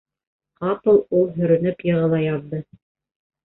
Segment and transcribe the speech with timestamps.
[0.63, 2.67] Ҡапыл ул һөрөнөп йығыла яҙҙы.